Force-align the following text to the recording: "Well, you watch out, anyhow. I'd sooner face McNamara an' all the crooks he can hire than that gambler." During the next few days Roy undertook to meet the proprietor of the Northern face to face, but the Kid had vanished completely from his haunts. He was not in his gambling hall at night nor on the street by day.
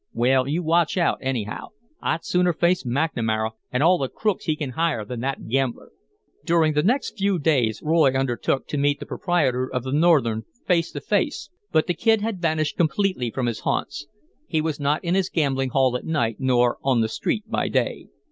"Well, 0.13 0.47
you 0.47 0.63
watch 0.63 0.97
out, 0.97 1.19
anyhow. 1.21 1.67
I'd 2.01 2.25
sooner 2.25 2.53
face 2.53 2.83
McNamara 2.83 3.51
an' 3.71 3.83
all 3.83 3.99
the 3.99 4.09
crooks 4.09 4.45
he 4.45 4.55
can 4.55 4.71
hire 4.71 5.05
than 5.05 5.19
that 5.19 5.47
gambler." 5.47 5.91
During 6.43 6.73
the 6.73 6.81
next 6.81 7.19
few 7.19 7.37
days 7.37 7.81
Roy 7.83 8.11
undertook 8.13 8.67
to 8.69 8.79
meet 8.79 8.99
the 8.99 9.05
proprietor 9.05 9.71
of 9.71 9.83
the 9.83 9.91
Northern 9.93 10.45
face 10.65 10.91
to 10.93 11.01
face, 11.01 11.51
but 11.71 11.85
the 11.85 11.93
Kid 11.93 12.21
had 12.21 12.41
vanished 12.41 12.77
completely 12.77 13.29
from 13.29 13.45
his 13.45 13.59
haunts. 13.59 14.07
He 14.47 14.59
was 14.59 14.79
not 14.79 15.03
in 15.03 15.13
his 15.13 15.29
gambling 15.29 15.69
hall 15.69 15.95
at 15.95 16.03
night 16.03 16.37
nor 16.39 16.79
on 16.81 17.01
the 17.01 17.07
street 17.07 17.43
by 17.47 17.67
day. 17.69 18.07